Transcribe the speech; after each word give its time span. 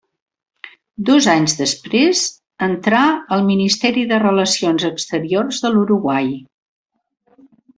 Dos 1.09 1.27
anys 1.33 1.53
després 1.59 2.23
entrà 2.69 3.03
al 3.37 3.45
Ministeri 3.51 4.07
de 4.13 4.21
Relacions 4.27 4.89
Exteriors 4.93 5.61
de 5.67 5.73
l'Uruguai. 5.77 6.35